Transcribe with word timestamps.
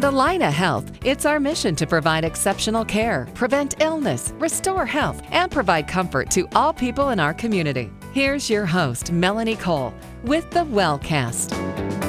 At 0.00 0.14
Allina 0.14 0.50
Health, 0.50 0.90
it's 1.04 1.26
our 1.26 1.38
mission 1.38 1.76
to 1.76 1.86
provide 1.86 2.24
exceptional 2.24 2.86
care, 2.86 3.28
prevent 3.34 3.82
illness, 3.82 4.32
restore 4.38 4.86
health, 4.86 5.20
and 5.30 5.52
provide 5.52 5.88
comfort 5.88 6.30
to 6.30 6.48
all 6.54 6.72
people 6.72 7.10
in 7.10 7.20
our 7.20 7.34
community. 7.34 7.90
Here's 8.14 8.48
your 8.48 8.64
host, 8.64 9.12
Melanie 9.12 9.56
Cole, 9.56 9.92
with 10.24 10.50
the 10.52 10.60
Wellcast. 10.60 11.50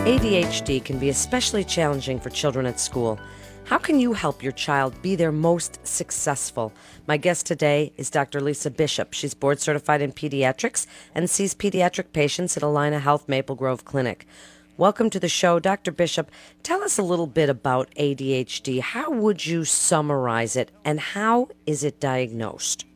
ADHD 0.06 0.82
can 0.82 1.00
be 1.00 1.10
especially 1.10 1.66
challenging 1.66 2.18
for 2.18 2.30
children 2.30 2.66
at 2.66 2.80
school. 2.80 3.20
How 3.66 3.78
can 3.78 4.00
you 4.00 4.14
help 4.14 4.42
your 4.42 4.54
child 4.54 5.02
be 5.02 5.18
their 5.18 5.34
most 5.34 5.86
successful? 5.86 6.72
My 7.08 7.18
guest 7.18 7.46
today 7.46 7.92
is 7.98 8.10
Dr. 8.10 8.40
Lisa 8.40 8.72
Bishop. 8.72 9.14
She's 9.14 9.34
board 9.34 9.60
certified 9.60 10.02
in 10.02 10.14
pediatrics 10.14 10.88
and 11.14 11.30
sees 11.30 11.54
pediatric 11.54 12.14
patients 12.14 12.56
at 12.56 12.64
Allina 12.64 13.02
Health 13.02 13.28
Maple 13.28 13.56
Grove 13.56 13.84
Clinic. 13.84 14.26
Welcome 14.82 15.12
to 15.12 15.20
the 15.20 15.30
show, 15.30 15.60
Dr. 15.60 15.92
Bishop. 15.92 16.32
Tell 16.64 16.82
us 16.82 16.98
a 16.98 17.04
little 17.04 17.28
bit 17.28 17.50
about 17.50 17.94
ADHD. 18.00 18.80
How 18.82 19.12
would 19.12 19.46
you 19.46 19.64
summarize 19.64 20.56
it, 20.56 20.72
and 20.84 21.00
how 21.00 21.50
is 21.68 21.84
it 21.84 22.00
diagnosed? 22.00 22.88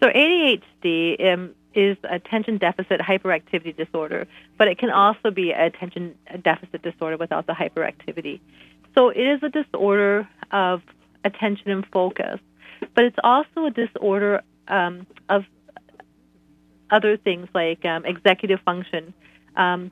So, 0.00 0.08
ADHD 0.08 1.32
um, 1.34 1.56
is 1.74 1.96
attention 2.08 2.58
deficit 2.58 3.00
hyperactivity 3.00 3.76
disorder, 3.76 4.28
but 4.56 4.68
it 4.68 4.78
can 4.78 4.90
also 4.90 5.32
be 5.32 5.50
attention 5.50 6.14
deficit 6.44 6.80
disorder 6.82 7.16
without 7.16 7.48
the 7.48 7.54
hyperactivity. 7.54 8.38
So, 8.96 9.08
it 9.08 9.18
is 9.18 9.42
a 9.42 9.48
disorder 9.48 10.28
of 10.52 10.82
attention 11.24 11.72
and 11.72 11.84
focus, 11.92 12.38
but 12.94 13.02
it's 13.02 13.18
also 13.24 13.66
a 13.66 13.72
disorder 13.72 14.42
um, 14.68 15.08
of 15.28 15.42
other 16.88 17.16
things 17.16 17.48
like 17.52 17.84
um, 17.84 18.04
executive 18.04 18.60
function, 18.60 19.12
um, 19.56 19.90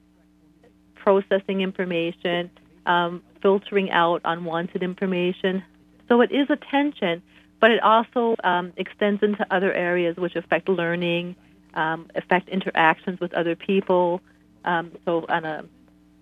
processing 1.06 1.60
information, 1.60 2.50
um, 2.84 3.22
filtering 3.40 3.92
out 3.92 4.20
unwanted 4.24 4.82
information. 4.82 5.62
So 6.08 6.20
it 6.20 6.32
is 6.32 6.48
attention, 6.50 7.22
but 7.60 7.70
it 7.70 7.80
also 7.80 8.34
um, 8.42 8.72
extends 8.76 9.22
into 9.22 9.46
other 9.54 9.72
areas 9.72 10.16
which 10.16 10.34
affect 10.34 10.68
learning, 10.68 11.36
um, 11.74 12.08
affect 12.16 12.48
interactions 12.48 13.20
with 13.20 13.32
other 13.34 13.54
people, 13.54 14.20
um, 14.64 14.90
so 15.04 15.24
on 15.28 15.44
a, 15.44 15.64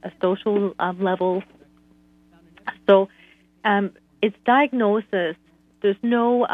a 0.02 0.12
social 0.20 0.74
um, 0.78 1.02
level. 1.02 1.42
So 2.86 3.08
um, 3.64 3.92
its 4.20 4.36
diagnosis, 4.44 5.36
there's 5.80 5.96
no, 6.02 6.46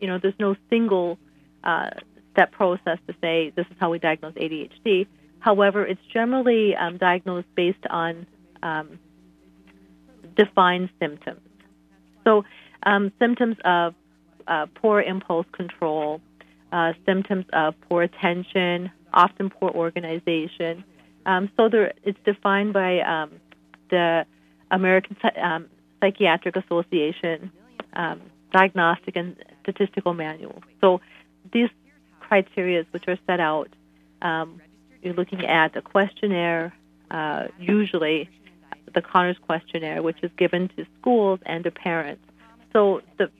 you 0.00 0.06
know, 0.06 0.20
there's 0.22 0.38
no 0.38 0.54
single 0.68 1.18
uh, 1.64 1.90
step 2.30 2.52
process 2.52 2.98
to 3.08 3.14
say 3.20 3.52
this 3.56 3.66
is 3.72 3.76
how 3.80 3.90
we 3.90 3.98
diagnose 3.98 4.34
ADHD. 4.34 5.08
However, 5.40 5.84
it's 5.86 6.00
generally 6.12 6.76
um, 6.76 6.98
diagnosed 6.98 7.48
based 7.56 7.86
on 7.88 8.26
um, 8.62 8.98
defined 10.36 10.90
symptoms. 11.00 11.40
So, 12.24 12.44
um, 12.84 13.12
symptoms 13.18 13.56
of 13.64 13.94
uh, 14.46 14.66
poor 14.74 15.00
impulse 15.00 15.46
control, 15.52 16.20
uh, 16.72 16.92
symptoms 17.06 17.46
of 17.52 17.74
poor 17.88 18.02
attention, 18.02 18.90
often 19.12 19.50
poor 19.50 19.70
organization. 19.70 20.84
Um, 21.26 21.50
so, 21.56 21.68
there, 21.68 21.92
it's 22.04 22.18
defined 22.24 22.72
by 22.74 23.00
um, 23.00 23.32
the 23.88 24.26
American 24.70 25.16
um, 25.42 25.66
Psychiatric 26.00 26.56
Association 26.56 27.50
Diagnostic 28.52 29.16
and 29.16 29.36
Statistical 29.62 30.12
Manual. 30.12 30.62
So, 30.80 31.00
these 31.52 31.70
criteria, 32.20 32.84
which 32.90 33.08
are 33.08 33.18
set 33.26 33.40
out, 33.40 33.68
um, 34.22 34.60
you're 35.02 35.14
looking 35.14 35.46
at 35.46 35.76
a 35.76 35.82
questionnaire, 35.82 36.72
uh, 37.10 37.44
usually 37.58 38.28
the 38.94 39.00
Conners 39.00 39.36
questionnaire, 39.46 40.02
which 40.02 40.18
is 40.22 40.30
given 40.36 40.68
to 40.76 40.86
schools 41.00 41.40
and 41.46 41.64
to 41.64 41.70
parents. 41.70 42.22
So 42.72 43.02
the 43.18 43.30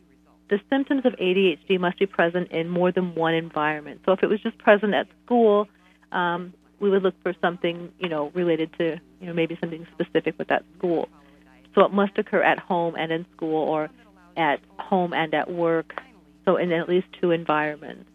the 0.49 0.59
symptoms 0.69 1.03
of 1.07 1.13
ADHD 1.13 1.79
must 1.79 2.01
be 2.01 2.07
present 2.07 2.51
in 2.51 2.69
more 2.69 2.91
than 2.91 3.15
one 3.15 3.35
environment. 3.35 4.01
So 4.05 4.11
if 4.13 4.23
it 4.25 4.27
was 4.27 4.41
just 4.41 4.59
present 4.59 4.95
at 4.95 5.07
school, 5.25 5.69
um, 6.11 6.53
we 6.81 6.91
would 6.91 7.05
look 7.05 7.15
for 7.23 7.33
something, 7.41 7.93
you 8.01 8.09
know, 8.09 8.33
related 8.35 8.73
to, 8.79 9.01
you 9.21 9.27
know, 9.29 9.33
maybe 9.33 9.57
something 9.61 9.87
specific 9.95 10.37
with 10.39 10.49
that 10.49 10.65
school. 10.77 11.09
So 11.77 11.85
it 11.85 11.93
must 11.93 12.19
occur 12.19 12.43
at 12.43 12.59
home 12.59 12.97
and 12.97 13.13
in 13.13 13.27
school, 13.37 13.63
or 13.69 13.91
at 14.37 14.59
home 14.77 15.13
and 15.13 15.33
at 15.35 15.49
work. 15.49 15.95
So 16.45 16.57
in 16.57 16.73
at 16.73 16.89
least 16.89 17.07
two 17.21 17.31
environments. 17.31 18.11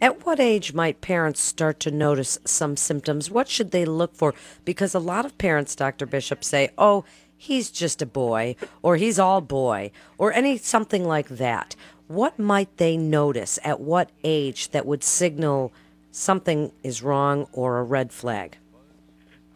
At 0.00 0.24
what 0.24 0.38
age 0.38 0.74
might 0.74 1.00
parents 1.00 1.40
start 1.40 1.80
to 1.80 1.90
notice 1.90 2.38
some 2.44 2.76
symptoms? 2.76 3.30
What 3.30 3.48
should 3.48 3.72
they 3.72 3.84
look 3.84 4.14
for? 4.14 4.32
Because 4.64 4.94
a 4.94 5.00
lot 5.00 5.24
of 5.24 5.36
parents, 5.38 5.74
Dr. 5.74 6.06
Bishop, 6.06 6.44
say, 6.44 6.70
oh, 6.78 7.04
he's 7.36 7.70
just 7.70 8.00
a 8.00 8.06
boy, 8.06 8.54
or 8.80 8.96
he's 8.96 9.18
all 9.18 9.40
boy, 9.40 9.90
or 10.16 10.32
any 10.32 10.56
something 10.56 11.04
like 11.04 11.28
that. 11.28 11.74
What 12.06 12.38
might 12.38 12.76
they 12.76 12.96
notice 12.96 13.58
at 13.64 13.80
what 13.80 14.10
age 14.22 14.70
that 14.70 14.86
would 14.86 15.02
signal 15.02 15.72
something 16.12 16.70
is 16.84 17.02
wrong 17.02 17.48
or 17.52 17.78
a 17.78 17.82
red 17.82 18.12
flag? 18.12 18.56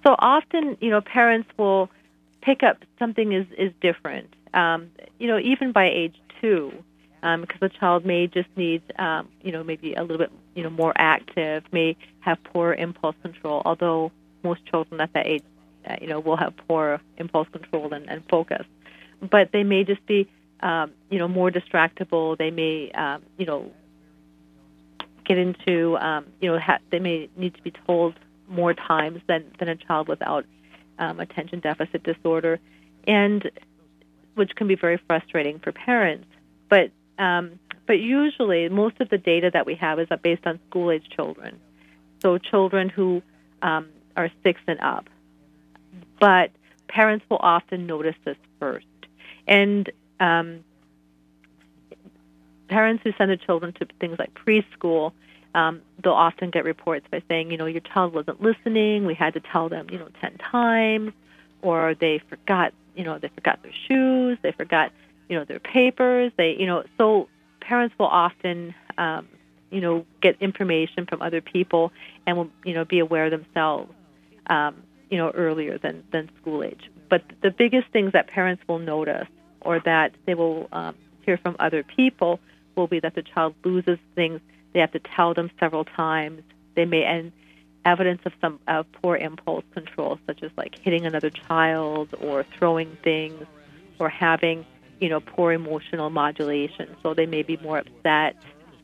So 0.04 0.16
often, 0.18 0.76
you 0.80 0.90
know, 0.90 1.00
parents 1.00 1.48
will 1.56 1.88
pick 2.42 2.64
up 2.64 2.78
something 2.98 3.32
is, 3.32 3.46
is 3.56 3.72
different. 3.80 4.34
Um, 4.54 4.90
you 5.20 5.28
know, 5.28 5.38
even 5.38 5.70
by 5.70 5.88
age 5.88 6.16
two, 6.40 6.72
um, 7.22 7.42
because 7.42 7.60
the 7.60 7.68
child 7.68 8.04
may 8.04 8.26
just 8.26 8.48
need, 8.56 8.82
um, 8.98 9.28
you 9.42 9.52
know, 9.52 9.62
maybe 9.62 9.94
a 9.94 10.02
little 10.02 10.18
bit, 10.18 10.32
you 10.54 10.62
know, 10.62 10.70
more 10.70 10.92
active, 10.96 11.64
may 11.72 11.96
have 12.20 12.42
poor 12.44 12.72
impulse 12.72 13.16
control. 13.22 13.62
Although 13.64 14.10
most 14.42 14.64
children 14.66 15.00
at 15.00 15.12
that 15.12 15.26
age, 15.26 15.44
uh, 15.88 15.96
you 16.00 16.08
know, 16.08 16.20
will 16.20 16.36
have 16.36 16.54
poor 16.68 17.00
impulse 17.16 17.48
control 17.52 17.92
and, 17.92 18.08
and 18.08 18.22
focus, 18.28 18.66
but 19.20 19.50
they 19.52 19.62
may 19.62 19.84
just 19.84 20.04
be, 20.06 20.28
um, 20.60 20.92
you 21.10 21.18
know, 21.18 21.28
more 21.28 21.50
distractible. 21.50 22.36
They 22.36 22.50
may, 22.50 22.90
um, 22.92 23.22
you 23.36 23.46
know, 23.46 23.72
get 25.24 25.38
into, 25.38 25.96
um, 25.98 26.26
you 26.40 26.50
know, 26.50 26.58
ha- 26.58 26.78
they 26.90 26.98
may 26.98 27.28
need 27.36 27.54
to 27.54 27.62
be 27.62 27.72
told 27.86 28.14
more 28.48 28.74
times 28.74 29.20
than 29.28 29.44
than 29.58 29.68
a 29.68 29.76
child 29.76 30.08
without 30.08 30.44
um, 30.98 31.20
attention 31.20 31.60
deficit 31.60 32.02
disorder, 32.02 32.58
and 33.06 33.50
which 34.34 34.54
can 34.56 34.66
be 34.66 34.74
very 34.74 35.00
frustrating 35.06 35.58
for 35.58 35.72
parents. 35.72 36.26
But 36.68 36.90
um, 37.18 37.58
but 37.86 37.98
usually, 37.98 38.68
most 38.68 39.00
of 39.00 39.08
the 39.08 39.18
data 39.18 39.50
that 39.52 39.66
we 39.66 39.74
have 39.76 39.98
is 39.98 40.08
based 40.22 40.46
on 40.46 40.60
school 40.68 40.90
age 40.90 41.08
children. 41.14 41.60
So, 42.20 42.38
children 42.38 42.88
who 42.88 43.22
um, 43.60 43.88
are 44.16 44.30
six 44.42 44.60
and 44.66 44.80
up. 44.80 45.08
But 46.20 46.50
parents 46.88 47.24
will 47.28 47.40
often 47.40 47.86
notice 47.86 48.14
this 48.24 48.36
first. 48.60 48.86
And 49.46 49.90
um, 50.20 50.64
parents 52.68 53.02
who 53.04 53.12
send 53.18 53.30
their 53.30 53.36
children 53.36 53.72
to 53.74 53.86
things 54.00 54.18
like 54.18 54.32
preschool, 54.34 55.12
um, 55.54 55.82
they'll 56.02 56.12
often 56.12 56.50
get 56.50 56.64
reports 56.64 57.06
by 57.10 57.22
saying, 57.28 57.50
you 57.50 57.56
know, 57.56 57.66
your 57.66 57.80
child 57.80 58.14
wasn't 58.14 58.40
listening. 58.40 59.04
We 59.04 59.14
had 59.14 59.34
to 59.34 59.40
tell 59.40 59.68
them, 59.68 59.88
you 59.90 59.98
know, 59.98 60.08
ten 60.20 60.38
times, 60.38 61.12
or 61.60 61.94
they 61.94 62.20
forgot, 62.28 62.72
you 62.96 63.04
know, 63.04 63.18
they 63.18 63.28
forgot 63.28 63.62
their 63.62 63.72
shoes. 63.88 64.38
They 64.42 64.52
forgot 64.52 64.92
you 65.28 65.38
know 65.38 65.44
their 65.44 65.60
papers. 65.60 66.32
They 66.36 66.56
you 66.58 66.66
know 66.66 66.84
so 66.98 67.28
parents 67.60 67.94
will 67.98 68.06
often 68.06 68.74
um, 68.98 69.28
you 69.70 69.80
know 69.80 70.04
get 70.20 70.40
information 70.40 71.06
from 71.06 71.22
other 71.22 71.40
people 71.40 71.92
and 72.26 72.36
will 72.36 72.50
you 72.64 72.74
know 72.74 72.84
be 72.84 72.98
aware 72.98 73.30
themselves 73.30 73.92
um, 74.48 74.82
you 75.10 75.18
know 75.18 75.30
earlier 75.30 75.78
than 75.78 76.04
than 76.12 76.30
school 76.40 76.62
age. 76.64 76.90
But 77.08 77.22
the 77.42 77.50
biggest 77.50 77.88
things 77.92 78.12
that 78.12 78.28
parents 78.28 78.62
will 78.68 78.78
notice 78.78 79.28
or 79.60 79.80
that 79.80 80.12
they 80.26 80.34
will 80.34 80.68
um, 80.72 80.94
hear 81.24 81.38
from 81.38 81.56
other 81.58 81.82
people 81.82 82.40
will 82.76 82.86
be 82.86 83.00
that 83.00 83.14
the 83.14 83.22
child 83.22 83.54
loses 83.64 83.98
things. 84.14 84.40
They 84.72 84.80
have 84.80 84.92
to 84.92 85.00
tell 85.00 85.34
them 85.34 85.50
several 85.60 85.84
times. 85.84 86.42
They 86.74 86.84
may 86.84 87.04
and 87.04 87.32
evidence 87.84 88.22
of 88.24 88.32
some 88.40 88.60
of 88.68 88.86
poor 88.92 89.16
impulse 89.16 89.64
control, 89.74 90.18
such 90.26 90.42
as 90.42 90.50
like 90.56 90.78
hitting 90.78 91.04
another 91.06 91.30
child 91.30 92.08
or 92.20 92.44
throwing 92.58 92.96
things 93.02 93.44
or 93.98 94.08
having 94.08 94.64
you 95.02 95.08
know, 95.08 95.18
poor 95.18 95.52
emotional 95.52 96.10
modulation. 96.10 96.94
So 97.02 97.12
they 97.12 97.26
may 97.26 97.42
be 97.42 97.56
more 97.56 97.78
upset, 97.78 98.36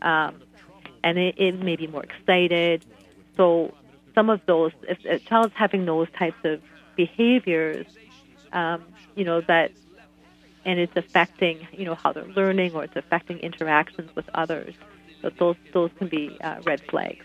um, 0.02 0.42
and 1.04 1.16
it, 1.16 1.38
it 1.38 1.62
may 1.62 1.76
be 1.76 1.86
more 1.86 2.02
excited. 2.02 2.84
So 3.36 3.72
some 4.16 4.28
of 4.28 4.40
those, 4.46 4.72
if 4.82 4.98
a 5.04 5.20
child's 5.20 5.54
having 5.54 5.86
those 5.86 6.08
types 6.18 6.38
of 6.42 6.60
behaviors, 6.96 7.86
um, 8.52 8.82
you 9.14 9.24
know, 9.24 9.42
that, 9.42 9.70
and 10.64 10.80
it's 10.80 10.96
affecting, 10.96 11.68
you 11.70 11.84
know, 11.84 11.94
how 11.94 12.12
they're 12.12 12.24
learning 12.24 12.74
or 12.74 12.82
it's 12.82 12.96
affecting 12.96 13.38
interactions 13.38 14.10
with 14.16 14.28
others. 14.34 14.74
So 15.22 15.30
those 15.38 15.56
those 15.72 15.90
can 15.98 16.08
be 16.08 16.36
uh, 16.40 16.56
red 16.64 16.80
flags. 16.90 17.24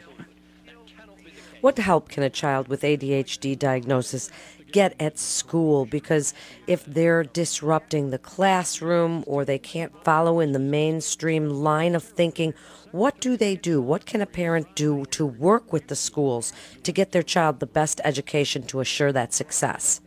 What 1.62 1.80
help 1.80 2.10
can 2.10 2.22
a 2.22 2.30
child 2.30 2.68
with 2.68 2.84
ADHD 2.84 3.58
diagnosis 3.58 4.30
get 4.74 4.94
at 5.00 5.18
school 5.18 5.86
because 5.86 6.34
if 6.68 6.84
they're 6.84 7.24
disrupting 7.24 8.10
the 8.10 8.18
classroom 8.18 9.24
or 9.26 9.46
they 9.46 9.60
can't 9.60 10.04
follow 10.04 10.42
in 10.42 10.52
the 10.52 10.60
mainstream 10.60 11.50
line 11.50 11.96
of 11.96 12.04
thinking, 12.04 12.54
what 12.92 13.22
do 13.22 13.38
they 13.38 13.56
do? 13.56 13.82
What 13.82 14.06
can 14.06 14.20
a 14.22 14.26
parent 14.26 14.76
do 14.76 15.06
to 15.06 15.26
work 15.26 15.72
with 15.72 15.88
the 15.88 15.96
schools 15.96 16.52
to 16.84 16.92
get 16.92 17.12
their 17.14 17.24
child 17.24 17.62
the 17.62 17.66
best 17.66 18.02
education 18.04 18.64
to 18.64 18.82
assure 18.82 19.14
that 19.14 19.34
success? 19.34 20.02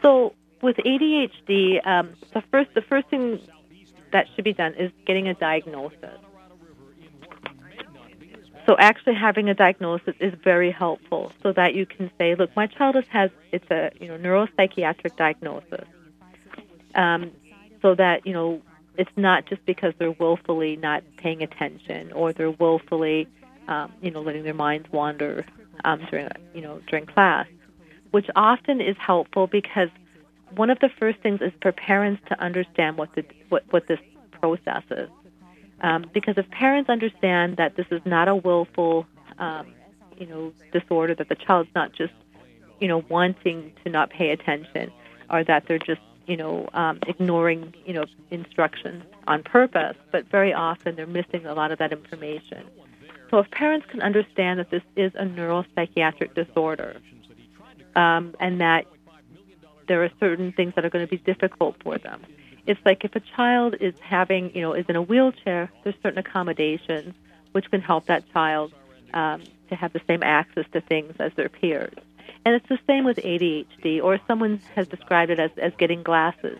So 0.00 0.34
with 0.62 0.76
ADHD, 0.76 1.86
um, 1.86 2.14
the 2.32 2.42
first 2.50 2.70
the 2.74 2.82
first 2.82 3.08
thing 3.08 3.40
that 4.12 4.26
should 4.34 4.44
be 4.44 4.52
done 4.52 4.74
is 4.74 4.90
getting 5.06 5.28
a 5.28 5.34
diagnosis. 5.34 6.18
So 8.66 8.76
actually 8.78 9.14
having 9.14 9.48
a 9.48 9.54
diagnosis 9.54 10.14
is 10.20 10.32
very 10.44 10.70
helpful, 10.70 11.32
so 11.42 11.52
that 11.52 11.74
you 11.74 11.84
can 11.84 12.10
say, 12.18 12.36
look, 12.36 12.54
my 12.54 12.66
child 12.66 12.96
has 13.08 13.30
it's 13.50 13.68
a 13.70 13.90
you 14.00 14.08
know 14.08 14.16
neuropsychiatric 14.16 15.16
diagnosis, 15.16 15.86
um, 16.94 17.32
so 17.80 17.94
that 17.96 18.24
you 18.24 18.32
know 18.32 18.62
it's 18.96 19.10
not 19.16 19.46
just 19.46 19.64
because 19.66 19.94
they're 19.98 20.12
willfully 20.12 20.76
not 20.76 21.02
paying 21.16 21.42
attention 21.42 22.12
or 22.12 22.32
they're 22.32 22.50
willfully 22.50 23.26
um, 23.66 23.92
you 24.00 24.10
know 24.10 24.20
letting 24.22 24.44
their 24.44 24.54
minds 24.54 24.86
wander 24.92 25.44
um, 25.84 26.06
during 26.10 26.28
you 26.54 26.60
know 26.60 26.80
during 26.86 27.06
class, 27.06 27.46
which 28.12 28.26
often 28.36 28.80
is 28.80 28.96
helpful 28.98 29.48
because 29.48 29.88
one 30.54 30.70
of 30.70 30.78
the 30.80 30.90
first 31.00 31.18
things 31.20 31.40
is 31.40 31.52
for 31.60 31.72
parents 31.72 32.22
to 32.28 32.40
understand 32.40 32.96
what 32.96 33.12
the 33.16 33.24
what, 33.48 33.64
what 33.70 33.88
this 33.88 34.00
process 34.30 34.84
is. 34.90 35.08
Um, 35.82 36.08
because 36.14 36.34
if 36.38 36.48
parents 36.50 36.88
understand 36.88 37.56
that 37.56 37.76
this 37.76 37.86
is 37.90 38.00
not 38.04 38.28
a 38.28 38.36
willful, 38.36 39.06
um, 39.38 39.66
you 40.16 40.26
know, 40.26 40.52
disorder, 40.72 41.14
that 41.16 41.28
the 41.28 41.34
child's 41.34 41.70
not 41.74 41.92
just, 41.92 42.12
you 42.80 42.88
know, 42.88 43.04
wanting 43.08 43.72
to 43.84 43.90
not 43.90 44.10
pay 44.10 44.30
attention, 44.30 44.92
or 45.28 45.42
that 45.44 45.64
they're 45.66 45.78
just, 45.78 46.00
you 46.26 46.36
know, 46.36 46.68
um, 46.72 47.00
ignoring, 47.06 47.74
you 47.84 47.92
know, 47.92 48.04
instructions 48.30 49.02
on 49.26 49.42
purpose, 49.42 49.96
but 50.12 50.26
very 50.30 50.52
often 50.54 50.94
they're 50.94 51.06
missing 51.06 51.46
a 51.46 51.54
lot 51.54 51.72
of 51.72 51.78
that 51.78 51.92
information. 51.92 52.64
So 53.30 53.38
if 53.38 53.50
parents 53.50 53.86
can 53.90 54.02
understand 54.02 54.60
that 54.60 54.70
this 54.70 54.82
is 54.94 55.12
a 55.14 55.24
neuropsychiatric 55.24 56.34
disorder, 56.34 56.96
um, 57.96 58.34
and 58.40 58.60
that 58.60 58.86
there 59.88 60.04
are 60.04 60.10
certain 60.20 60.52
things 60.52 60.74
that 60.76 60.84
are 60.84 60.90
going 60.90 61.04
to 61.04 61.10
be 61.10 61.18
difficult 61.18 61.76
for 61.82 61.98
them. 61.98 62.22
It's 62.66 62.80
like 62.84 63.04
if 63.04 63.16
a 63.16 63.20
child 63.20 63.74
is 63.80 63.94
having, 64.00 64.54
you 64.54 64.62
know, 64.62 64.72
is 64.72 64.86
in 64.88 64.96
a 64.96 65.02
wheelchair, 65.02 65.70
there's 65.82 65.96
certain 66.02 66.18
accommodations 66.18 67.14
which 67.52 67.70
can 67.70 67.80
help 67.80 68.06
that 68.06 68.24
child 68.32 68.72
um, 69.14 69.42
to 69.68 69.76
have 69.76 69.92
the 69.92 70.00
same 70.06 70.22
access 70.22 70.64
to 70.72 70.80
things 70.80 71.14
as 71.18 71.32
their 71.34 71.48
peers. 71.48 71.94
And 72.44 72.54
it's 72.54 72.68
the 72.68 72.78
same 72.86 73.04
with 73.04 73.18
ADHD, 73.18 74.02
or 74.02 74.18
someone 74.26 74.60
has 74.74 74.88
described 74.88 75.30
it 75.30 75.38
as, 75.38 75.50
as 75.58 75.72
getting 75.78 76.02
glasses. 76.02 76.58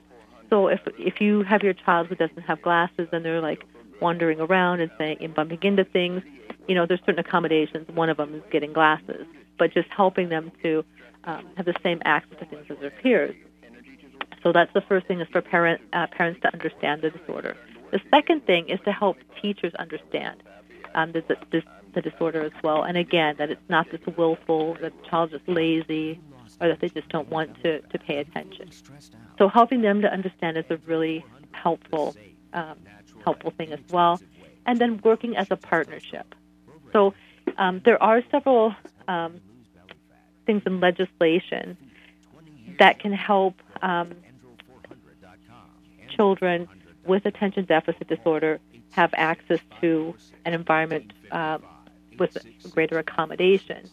So 0.51 0.69
if 0.69 0.81
if 0.99 1.21
you 1.21 1.43
have 1.45 1.63
your 1.63 1.73
child 1.73 2.09
who 2.09 2.15
doesn't 2.15 2.43
have 2.43 2.61
glasses 2.61 3.09
and 3.11 3.25
they're 3.25 3.41
like 3.41 3.65
wandering 4.01 4.41
around 4.41 4.81
and 4.81 4.91
saying 4.99 5.19
and 5.21 5.35
bumping 5.35 5.61
into 5.63 5.85
things, 5.85 6.23
you 6.69 6.75
know, 6.75 6.85
there's 6.87 7.01
certain 7.01 7.19
accommodations. 7.19 7.89
One 7.89 8.11
of 8.11 8.19
them 8.19 8.35
is 8.35 8.43
getting 8.51 8.73
glasses, 8.73 9.27
but 9.59 9.73
just 9.73 9.89
helping 9.89 10.29
them 10.29 10.53
to 10.63 10.85
um, 11.25 11.47
have 11.57 11.67
the 11.67 11.75
same 11.83 12.03
access 12.05 12.39
to 12.39 12.45
things 12.45 12.67
as 12.69 12.79
their 12.79 12.91
peers. 12.91 13.35
So 14.43 14.53
that's 14.53 14.73
the 14.73 14.81
first 14.81 15.07
thing 15.07 15.21
is 15.21 15.29
for 15.29 15.41
parent, 15.41 15.81
uh, 15.93 16.07
parents 16.09 16.41
to 16.43 16.53
understand 16.53 17.03
the 17.03 17.11
disorder. 17.11 17.57
The 17.91 18.01
second 18.11 18.47
thing 18.47 18.69
is 18.69 18.81
to 18.85 18.93
help 18.93 19.17
teachers 19.41 19.73
understand 19.75 20.43
um, 20.95 21.13
the, 21.13 21.23
the, 21.51 21.63
the 21.95 22.03
disorder 22.03 22.45
as 22.45 22.53
well. 22.63 22.83
And 22.83 22.97
again, 22.97 23.37
that 23.39 23.51
it's 23.51 23.69
not 23.69 23.91
just 23.91 24.07
willful, 24.17 24.75
that 24.81 24.93
the 24.93 25.09
child's 25.09 25.33
just 25.33 25.49
lazy, 25.49 26.21
or 26.61 26.69
that 26.69 26.81
they 26.81 26.89
just 26.89 27.09
don't 27.09 27.29
want 27.29 27.63
to, 27.63 27.81
to 27.81 27.99
pay 27.99 28.19
attention. 28.19 28.71
So 29.39 29.49
helping 29.49 29.83
them 29.83 30.03
to 30.03 30.13
understand 30.13 30.57
is 30.57 30.65
a 30.71 30.77
really 30.87 31.25
helpful 31.53 32.17
um, 32.53 32.79
helpful 33.25 33.53
thing 33.57 33.73
as 33.73 33.81
well. 33.91 34.21
And 34.67 34.79
then 34.79 35.01
working 35.03 35.37
as 35.37 35.51
a 35.51 35.57
partnership. 35.57 36.35
So 36.93 37.15
um, 37.57 37.81
there 37.85 38.03
are 38.03 38.23
several 38.31 38.75
um, 39.09 39.41
things 40.47 40.63
in 40.67 40.81
legislation 40.81 41.77
that 42.79 42.99
can 42.99 43.13
help 43.13 43.55
um, 43.81 44.13
children 46.17 46.69
with 47.07 47.27
attention 47.27 47.65
deficit 47.65 48.09
disorder 48.09 48.61
have 48.93 49.11
access 49.17 49.61
to 49.81 50.15
an 50.45 50.53
environment 50.55 51.13
uh, 51.31 51.59
with 52.19 52.37
greater 52.71 52.99
accommodation. 52.99 53.89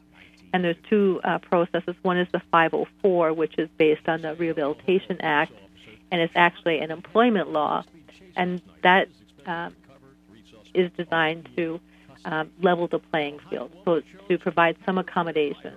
And 0.53 0.63
there's 0.63 0.77
two 0.89 1.21
uh, 1.23 1.39
processes. 1.39 1.95
One 2.01 2.17
is 2.17 2.27
the 2.31 2.41
504, 2.51 3.33
which 3.33 3.57
is 3.57 3.69
based 3.77 4.07
on 4.07 4.21
the 4.21 4.35
Rehabilitation 4.35 5.21
Act, 5.21 5.53
and 6.11 6.21
it's 6.21 6.33
actually 6.35 6.79
an 6.79 6.91
employment 6.91 7.51
law, 7.51 7.83
and 8.35 8.61
that 8.83 9.07
um, 9.45 9.75
is 10.73 10.91
designed 10.97 11.49
to 11.55 11.79
um, 12.25 12.51
level 12.61 12.87
the 12.87 12.99
playing 12.99 13.39
field, 13.49 13.71
so 13.85 14.01
to 14.27 14.37
provide 14.37 14.75
some 14.85 14.97
accommodation 14.97 15.75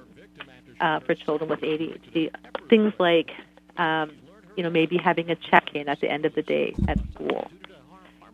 uh, 0.80 1.00
for 1.00 1.14
children 1.14 1.48
with 1.48 1.60
ADHD. 1.60 2.30
Things 2.68 2.92
like, 2.98 3.30
um, 3.76 4.12
you 4.56 4.62
know, 4.62 4.70
maybe 4.70 4.96
having 4.96 5.30
a 5.30 5.36
check-in 5.36 5.88
at 5.88 6.00
the 6.00 6.10
end 6.10 6.24
of 6.24 6.34
the 6.34 6.42
day 6.42 6.74
at 6.88 6.98
school 7.12 7.50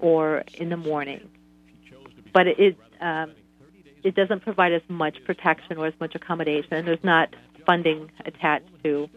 or 0.01 0.45
in 0.55 0.69
the 0.69 0.77
morning. 0.77 1.29
But 2.33 2.47
it 2.47 2.77
um, 3.01 3.33
it 4.05 4.15
doesn't 4.15 4.41
provide 4.41 4.73
as 4.73 4.83
much 4.89 5.17
protection 5.25 5.79
or 5.79 5.87
as 5.87 5.95
much 6.01 6.15
accommodation, 6.15 6.75
and 6.75 6.87
there's 6.87 7.03
not 7.03 7.35
funding 7.67 8.11
attached 8.25 8.69
to 8.85 9.09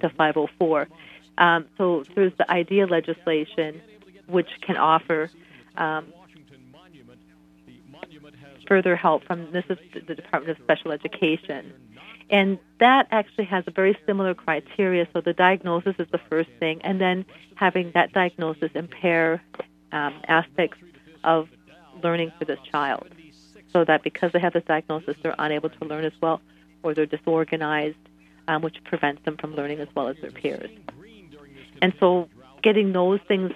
the 0.00 0.08
504. 0.10 0.88
Um, 1.38 1.66
so 1.76 2.04
there's 2.14 2.32
the 2.38 2.50
IDEA 2.50 2.86
legislation, 2.86 3.80
which 4.26 4.48
can 4.62 4.76
offer 4.76 5.30
um, 5.76 6.12
further 8.66 8.96
help 8.96 9.24
from 9.24 9.52
this 9.52 9.64
is 9.68 9.78
the 10.06 10.14
Department 10.14 10.56
of 10.56 10.64
Special 10.64 10.92
Education 10.92 11.72
and 12.30 12.58
that 12.78 13.08
actually 13.10 13.44
has 13.46 13.64
a 13.66 13.70
very 13.70 13.98
similar 14.06 14.34
criteria. 14.34 15.06
So 15.12 15.20
the 15.20 15.32
diagnosis 15.32 15.96
is 15.98 16.08
the 16.10 16.20
first 16.30 16.50
thing, 16.58 16.80
and 16.82 17.00
then 17.00 17.24
having 17.56 17.90
that 17.94 18.12
diagnosis 18.12 18.70
impair 18.74 19.42
um, 19.92 20.14
aspects 20.28 20.78
of 21.24 21.48
learning 22.02 22.32
for 22.38 22.44
this 22.44 22.58
child. 22.70 23.08
So 23.72 23.84
that 23.84 24.02
because 24.02 24.32
they 24.32 24.40
have 24.40 24.52
this 24.52 24.64
diagnosis, 24.64 25.16
they're 25.22 25.34
unable 25.38 25.70
to 25.70 25.84
learn 25.84 26.04
as 26.04 26.12
well, 26.20 26.40
or 26.82 26.94
they're 26.94 27.06
disorganized, 27.06 27.96
um, 28.48 28.62
which 28.62 28.76
prevents 28.84 29.24
them 29.24 29.36
from 29.36 29.54
learning 29.54 29.80
as 29.80 29.88
well 29.94 30.08
as 30.08 30.16
their 30.20 30.30
peers. 30.30 30.70
And 31.82 31.92
so 32.00 32.28
getting 32.62 32.92
those 32.92 33.20
things 33.28 33.52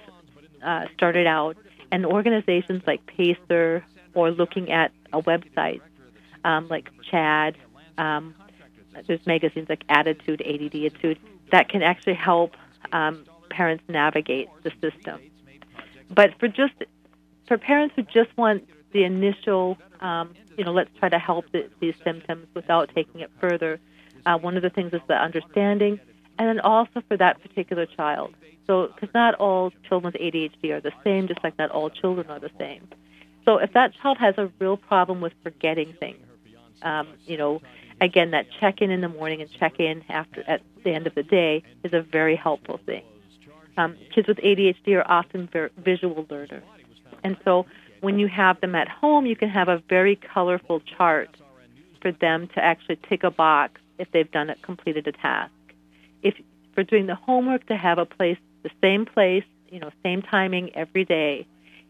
uh, 0.63 0.85
started 0.95 1.27
out, 1.27 1.57
and 1.91 2.05
organizations 2.05 2.83
like 2.87 3.05
PACER 3.05 3.83
or 4.13 4.31
looking 4.31 4.71
at 4.71 4.91
a 5.13 5.21
website 5.21 5.81
um, 6.43 6.67
like 6.69 6.89
CHADD, 7.11 7.55
um, 7.97 8.35
there's 9.07 9.25
magazines 9.25 9.67
like 9.69 9.83
Attitude, 9.89 10.41
ADD 10.41 10.75
Attitude, 10.75 11.19
that 11.51 11.69
can 11.69 11.81
actually 11.81 12.15
help 12.15 12.55
um, 12.91 13.25
parents 13.49 13.83
navigate 13.87 14.49
the 14.63 14.71
system. 14.81 15.19
But 16.09 16.31
for 16.39 16.47
just 16.47 16.73
for 17.47 17.57
parents 17.57 17.93
who 17.95 18.03
just 18.03 18.35
want 18.37 18.67
the 18.91 19.03
initial, 19.03 19.77
um, 20.01 20.33
you 20.57 20.63
know, 20.63 20.71
let's 20.71 20.89
try 20.99 21.09
to 21.09 21.19
help 21.19 21.51
the, 21.51 21.69
these 21.79 21.95
symptoms 22.03 22.47
without 22.53 22.89
taking 22.95 23.21
it 23.21 23.31
further. 23.39 23.79
Uh, 24.25 24.37
one 24.37 24.55
of 24.55 24.63
the 24.63 24.69
things 24.69 24.93
is 24.93 25.01
the 25.07 25.13
understanding, 25.13 25.99
and 26.39 26.47
then 26.47 26.59
also 26.59 27.01
for 27.07 27.17
that 27.17 27.41
particular 27.41 27.85
child. 27.85 28.33
So, 28.67 28.87
because 28.87 29.13
not 29.13 29.35
all 29.35 29.71
children 29.87 30.11
with 30.13 30.21
ADHD 30.21 30.71
are 30.71 30.81
the 30.81 30.93
same, 31.03 31.27
just 31.27 31.43
like 31.43 31.57
not 31.59 31.69
all 31.69 31.89
children 31.89 32.27
are 32.29 32.39
the 32.39 32.49
same. 32.57 32.87
So, 33.45 33.57
if 33.57 33.73
that 33.73 33.93
child 34.01 34.17
has 34.17 34.35
a 34.37 34.51
real 34.59 34.77
problem 34.77 35.21
with 35.21 35.33
forgetting 35.43 35.93
things, 35.99 36.25
um, 36.81 37.09
you 37.25 37.37
know, 37.37 37.61
again, 38.01 38.31
that 38.31 38.47
check 38.59 38.81
in 38.81 38.91
in 38.91 39.01
the 39.01 39.09
morning 39.09 39.41
and 39.41 39.49
check 39.59 39.79
in 39.79 40.03
after 40.09 40.43
at 40.47 40.61
the 40.83 40.91
end 40.91 41.07
of 41.07 41.15
the 41.15 41.23
day 41.23 41.63
is 41.83 41.93
a 41.93 42.01
very 42.01 42.35
helpful 42.35 42.79
thing. 42.85 43.03
Um, 43.77 43.97
kids 44.13 44.27
with 44.27 44.37
ADHD 44.37 44.95
are 44.95 45.09
often 45.09 45.49
very 45.51 45.69
visual 45.77 46.25
learners, 46.29 46.63
and 47.23 47.37
so 47.43 47.65
when 48.01 48.19
you 48.19 48.27
have 48.27 48.61
them 48.61 48.75
at 48.75 48.87
home, 48.87 49.25
you 49.25 49.35
can 49.35 49.49
have 49.49 49.67
a 49.67 49.81
very 49.89 50.15
colorful 50.15 50.79
chart 50.79 51.35
for 52.01 52.11
them 52.11 52.47
to 52.55 52.63
actually 52.63 52.99
tick 53.09 53.23
a 53.23 53.31
box 53.31 53.81
if 53.97 54.11
they've 54.11 54.31
done 54.31 54.49
it, 54.49 54.61
completed 54.61 55.07
a 55.07 55.11
task. 55.11 55.51
If 56.21 56.35
for 56.73 56.83
doing 56.83 57.07
the 57.07 57.15
homework, 57.15 57.65
to 57.67 57.77
have 57.77 57.97
a 57.97 58.05
place, 58.05 58.37
the 58.63 58.69
same 58.81 59.05
place, 59.05 59.45
you 59.69 59.79
know, 59.79 59.91
same 60.03 60.21
timing 60.21 60.75
every 60.75 61.05
day, 61.05 61.47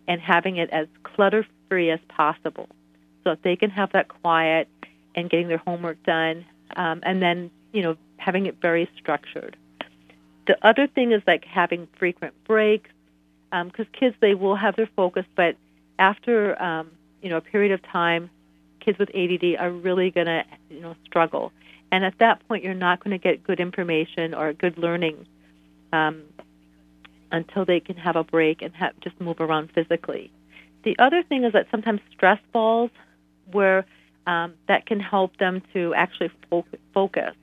and 0.07 0.21
having 0.21 0.57
it 0.57 0.69
as 0.69 0.87
clutter 1.03 1.45
free 1.67 1.89
as 1.89 1.99
possible, 2.07 2.69
so 3.23 3.31
that 3.31 3.43
they 3.43 3.55
can 3.55 3.71
have 3.71 3.91
that 3.93 4.07
quiet 4.07 4.67
and 5.15 5.29
getting 5.29 5.47
their 5.47 5.57
homework 5.57 6.01
done, 6.03 6.45
um, 6.75 7.01
and 7.03 7.21
then 7.21 7.51
you 7.71 7.81
know 7.81 7.97
having 8.17 8.45
it 8.45 8.57
very 8.61 8.89
structured. 8.97 9.57
The 10.47 10.57
other 10.61 10.87
thing 10.87 11.11
is 11.11 11.21
like 11.25 11.45
having 11.45 11.87
frequent 11.97 12.33
breaks, 12.45 12.89
because 13.49 13.85
um, 13.85 13.99
kids 13.99 14.15
they 14.21 14.35
will 14.35 14.55
have 14.55 14.75
their 14.75 14.89
focus, 14.95 15.25
but 15.35 15.55
after 15.97 16.61
um, 16.61 16.91
you 17.21 17.29
know 17.29 17.37
a 17.37 17.41
period 17.41 17.71
of 17.71 17.81
time, 17.83 18.29
kids 18.79 18.99
with 18.99 19.09
ADD 19.15 19.59
are 19.59 19.71
really 19.71 20.11
going 20.11 20.27
to 20.27 20.43
you 20.69 20.81
know 20.81 20.95
struggle, 21.05 21.51
and 21.91 22.05
at 22.05 22.13
that 22.19 22.47
point 22.47 22.63
you're 22.63 22.73
not 22.73 23.03
going 23.03 23.11
to 23.11 23.21
get 23.21 23.43
good 23.43 23.59
information 23.59 24.33
or 24.33 24.53
good 24.53 24.77
learning 24.77 25.25
um, 25.93 26.23
until 27.31 27.65
they 27.65 27.79
can 27.79 27.95
have 27.95 28.15
a 28.15 28.23
break 28.23 28.61
and 28.61 28.73
have, 28.75 28.93
just 29.01 29.19
move 29.19 29.39
around 29.39 29.71
physically. 29.73 30.31
The 30.83 30.95
other 30.99 31.23
thing 31.23 31.43
is 31.43 31.53
that 31.53 31.67
sometimes 31.71 31.99
stress 32.13 32.39
balls, 32.53 32.91
where 33.51 33.85
um, 34.27 34.53
that 34.67 34.85
can 34.85 34.99
help 34.99 35.37
them 35.37 35.61
to 35.73 35.93
actually 35.93 36.31
focus. 36.93 37.33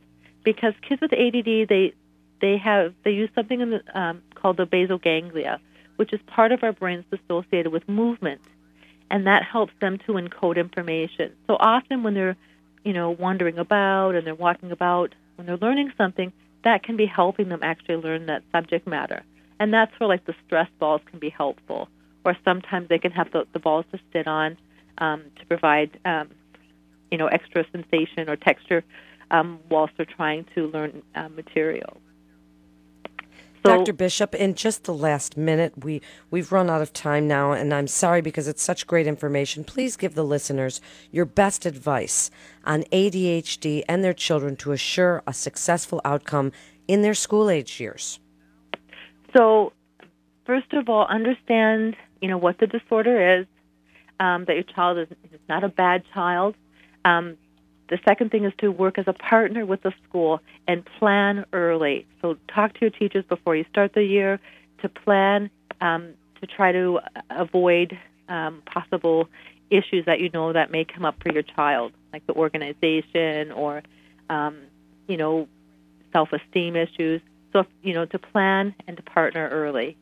Because 0.44 0.74
kids 0.86 1.00
with 1.00 1.12
ADD, 1.12 1.68
they 1.68 1.94
they 2.40 2.56
have 2.58 2.94
they 3.04 3.12
use 3.12 3.30
something 3.34 3.60
in 3.60 3.70
the, 3.70 3.98
um, 3.98 4.22
called 4.34 4.56
the 4.56 4.66
basal 4.66 4.98
ganglia, 4.98 5.60
which 5.96 6.12
is 6.12 6.20
part 6.26 6.52
of 6.52 6.62
our 6.64 6.72
brains 6.72 7.04
associated 7.12 7.72
with 7.72 7.88
movement, 7.88 8.40
and 9.10 9.26
that 9.26 9.44
helps 9.44 9.72
them 9.80 9.98
to 10.06 10.12
encode 10.14 10.56
information. 10.56 11.32
So 11.46 11.56
often 11.60 12.02
when 12.02 12.14
they're, 12.14 12.36
you 12.84 12.92
know, 12.92 13.10
wandering 13.10 13.58
about 13.58 14.14
and 14.16 14.26
they're 14.26 14.34
walking 14.34 14.72
about, 14.72 15.14
when 15.36 15.46
they're 15.46 15.56
learning 15.56 15.92
something, 15.96 16.32
that 16.64 16.82
can 16.82 16.96
be 16.96 17.06
helping 17.06 17.48
them 17.48 17.60
actually 17.62 17.96
learn 17.96 18.26
that 18.26 18.42
subject 18.50 18.86
matter. 18.86 19.22
And 19.60 19.72
that's 19.72 19.92
where 19.98 20.08
like 20.08 20.24
the 20.24 20.34
stress 20.44 20.68
balls 20.80 21.02
can 21.08 21.20
be 21.20 21.30
helpful, 21.30 21.88
or 22.24 22.36
sometimes 22.44 22.88
they 22.88 22.98
can 22.98 23.12
have 23.12 23.30
the, 23.30 23.46
the 23.52 23.60
balls 23.60 23.84
to 23.92 24.00
sit 24.12 24.26
on 24.26 24.56
um, 24.98 25.24
to 25.38 25.46
provide, 25.46 25.98
um, 26.04 26.30
you 27.12 27.18
know, 27.18 27.28
extra 27.28 27.64
sensation 27.70 28.28
or 28.28 28.36
texture 28.36 28.82
um, 29.30 29.60
whilst 29.70 29.92
they're 29.96 30.06
trying 30.06 30.44
to 30.54 30.66
learn 30.68 31.02
uh, 31.14 31.28
material. 31.28 31.98
So, 33.64 33.76
Dr. 33.76 33.92
Bishop, 33.92 34.34
in 34.34 34.54
just 34.54 34.84
the 34.84 34.94
last 34.94 35.36
minute, 35.36 35.84
we, 35.84 36.02
we've 36.32 36.50
run 36.50 36.68
out 36.68 36.82
of 36.82 36.92
time 36.92 37.28
now, 37.28 37.52
and 37.52 37.72
I'm 37.72 37.86
sorry 37.86 38.20
because 38.20 38.48
it's 38.48 38.62
such 38.62 38.88
great 38.88 39.06
information. 39.06 39.62
Please 39.62 39.96
give 39.96 40.16
the 40.16 40.24
listeners 40.24 40.80
your 41.12 41.24
best 41.24 41.64
advice 41.64 42.28
on 42.64 42.82
ADHD 42.90 43.84
and 43.88 44.02
their 44.02 44.14
children 44.14 44.56
to 44.56 44.72
assure 44.72 45.22
a 45.28 45.32
successful 45.32 46.00
outcome 46.04 46.50
in 46.88 47.02
their 47.02 47.14
school 47.14 47.48
age 47.48 47.78
years. 47.78 48.18
So, 49.36 49.72
first 50.44 50.72
of 50.72 50.88
all, 50.88 51.06
understand 51.06 51.94
you 52.20 52.28
know 52.28 52.38
what 52.38 52.58
the 52.58 52.66
disorder 52.66 53.40
is. 53.40 53.46
Um, 54.20 54.44
that 54.44 54.54
your 54.54 54.62
child 54.62 54.98
is, 54.98 55.08
is, 55.32 55.40
not 55.48 55.64
a 55.64 55.68
bad 55.68 56.04
child. 56.14 56.54
Um, 57.04 57.36
the 57.88 57.98
second 58.06 58.30
thing 58.30 58.44
is 58.44 58.52
to 58.58 58.70
work 58.70 58.98
as 58.98 59.04
a 59.06 59.12
partner 59.12 59.66
with 59.66 59.82
the 59.82 59.92
school 60.08 60.40
and 60.66 60.84
plan 60.98 61.44
early. 61.52 62.06
So 62.22 62.36
talk 62.48 62.72
to 62.74 62.80
your 62.80 62.90
teachers 62.90 63.24
before 63.28 63.54
you 63.54 63.64
start 63.70 63.92
the 63.92 64.02
year 64.02 64.40
to 64.80 64.88
plan 64.88 65.50
um, 65.80 66.14
to 66.40 66.46
try 66.46 66.72
to 66.72 67.00
avoid 67.30 67.98
um, 68.28 68.62
possible 68.64 69.28
issues 69.70 70.04
that 70.06 70.20
you 70.20 70.30
know 70.32 70.52
that 70.52 70.70
may 70.70 70.84
come 70.84 71.04
up 71.04 71.16
for 71.22 71.32
your 71.32 71.42
child, 71.42 71.92
like 72.12 72.26
the 72.26 72.34
organization 72.34 73.52
or 73.52 73.82
um, 74.30 74.56
you 75.06 75.16
know 75.16 75.48
self-esteem 76.12 76.76
issues. 76.76 77.20
So 77.52 77.64
you 77.82 77.94
know 77.94 78.06
to 78.06 78.18
plan 78.18 78.74
and 78.86 78.96
to 78.96 79.02
partner 79.02 79.48
early. 79.50 79.96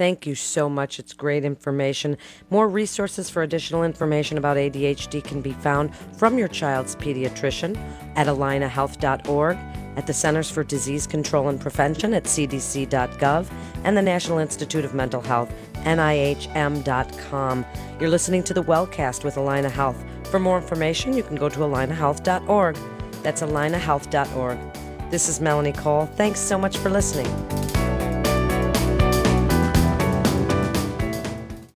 Thank 0.00 0.26
you 0.26 0.34
so 0.34 0.70
much. 0.70 0.98
It's 0.98 1.12
great 1.12 1.44
information. 1.44 2.16
More 2.48 2.70
resources 2.70 3.28
for 3.28 3.42
additional 3.42 3.84
information 3.84 4.38
about 4.38 4.56
ADHD 4.56 5.22
can 5.22 5.42
be 5.42 5.52
found 5.52 5.94
from 6.16 6.38
your 6.38 6.48
child's 6.48 6.96
pediatrician 6.96 7.76
at 8.16 8.26
allinahealth.org, 8.26 9.58
at 9.96 10.06
the 10.06 10.14
Centers 10.14 10.50
for 10.50 10.64
Disease 10.64 11.06
Control 11.06 11.50
and 11.50 11.60
Prevention 11.60 12.14
at 12.14 12.24
cdc.gov, 12.24 13.50
and 13.84 13.94
the 13.94 14.00
National 14.00 14.38
Institute 14.38 14.86
of 14.86 14.94
Mental 14.94 15.20
Health, 15.20 15.52
NIHM.com. 15.84 17.66
You're 18.00 18.08
listening 18.08 18.42
to 18.44 18.54
the 18.54 18.64
Wellcast 18.64 19.22
with 19.22 19.34
Allina 19.34 19.70
Health. 19.70 20.02
For 20.30 20.38
more 20.38 20.56
information, 20.56 21.12
you 21.12 21.22
can 21.22 21.36
go 21.36 21.50
to 21.50 21.58
allinahealth.org. 21.58 22.78
That's 23.22 23.42
allinahealth.org. 23.42 25.10
This 25.10 25.28
is 25.28 25.42
Melanie 25.42 25.72
Cole. 25.72 26.06
Thanks 26.06 26.40
so 26.40 26.56
much 26.56 26.78
for 26.78 26.88
listening. 26.88 27.59